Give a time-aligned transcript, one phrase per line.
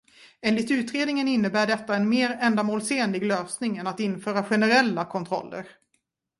[0.41, 5.67] Enligt utredningen innebär detta en mer ändamålsenlig lösning än att införa generella kontroller.